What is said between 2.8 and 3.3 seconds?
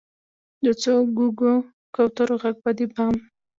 بام،